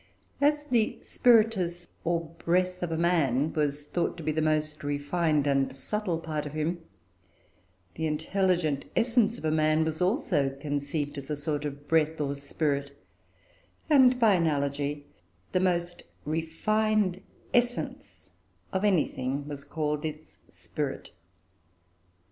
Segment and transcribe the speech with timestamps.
[0.41, 5.45] As the "spiritus," or breath, of a man was thought to be the most refined
[5.45, 6.79] and subtle part of him,
[7.93, 12.97] the intelligent essence of man was also conceived as a sort of breath, or spirit;
[13.91, 15.05] and, by analogy,
[15.51, 17.21] the most refined
[17.53, 18.31] essence
[18.73, 21.11] of anything was called its "spirit."